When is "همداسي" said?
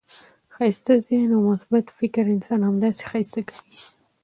2.69-3.03